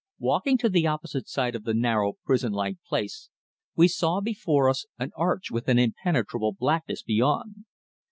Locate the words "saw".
3.87-4.19